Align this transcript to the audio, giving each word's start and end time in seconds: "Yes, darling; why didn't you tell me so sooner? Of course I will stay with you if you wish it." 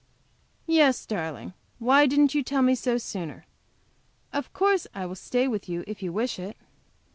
"Yes, 0.65 1.05
darling; 1.05 1.53
why 1.77 2.07
didn't 2.07 2.33
you 2.33 2.41
tell 2.41 2.63
me 2.63 2.73
so 2.73 2.97
sooner? 2.97 3.45
Of 4.33 4.51
course 4.51 4.87
I 4.95 5.05
will 5.05 5.13
stay 5.13 5.47
with 5.47 5.69
you 5.69 5.83
if 5.85 6.01
you 6.01 6.11
wish 6.11 6.39
it." 6.39 6.57